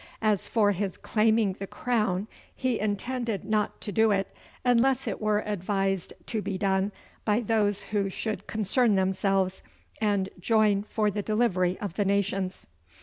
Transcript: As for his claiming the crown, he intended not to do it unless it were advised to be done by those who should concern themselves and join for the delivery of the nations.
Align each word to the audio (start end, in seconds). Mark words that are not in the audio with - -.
As 0.23 0.47
for 0.47 0.71
his 0.71 0.97
claiming 0.97 1.53
the 1.53 1.67
crown, 1.67 2.27
he 2.55 2.79
intended 2.79 3.45
not 3.45 3.79
to 3.81 3.91
do 3.91 4.09
it 4.09 4.33
unless 4.65 5.07
it 5.07 5.21
were 5.21 5.41
advised 5.47 6.13
to 6.25 6.41
be 6.41 6.57
done 6.57 6.91
by 7.23 7.39
those 7.39 7.83
who 7.83 8.09
should 8.09 8.47
concern 8.47 8.95
themselves 8.95 9.61
and 10.01 10.29
join 10.39 10.81
for 10.81 11.11
the 11.11 11.21
delivery 11.21 11.77
of 11.79 11.97
the 11.97 12.05
nations. 12.05 12.65